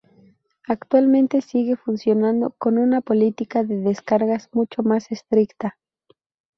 [0.67, 5.77] Actualmente sigue funcionando, con una política de descargas mucho más estricta.